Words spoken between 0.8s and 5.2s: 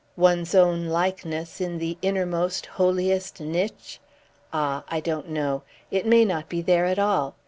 likeness, in the innermost, holiest niche? Ah! I